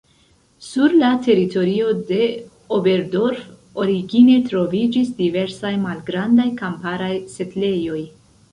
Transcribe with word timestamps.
Sur 0.67 0.93
la 1.01 1.09
teritorio 1.27 1.91
de 2.07 2.21
Oberdorf 2.79 3.43
origine 3.85 4.39
troviĝis 4.49 5.13
diversaj 5.23 5.75
malgrandaj 5.87 6.51
kamparaj 6.65 7.15
setlejoj. 7.39 8.03